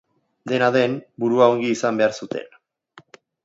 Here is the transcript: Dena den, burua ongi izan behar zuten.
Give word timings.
Dena 0.51 0.69
den, 0.75 0.95
burua 1.25 1.51
ongi 1.57 1.71
izan 1.77 2.03
behar 2.03 2.19
zuten. 2.23 2.61